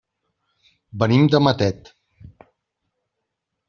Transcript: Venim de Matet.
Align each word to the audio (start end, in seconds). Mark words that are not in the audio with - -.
Venim 1.03 1.27
de 1.35 1.43
Matet. 1.49 1.95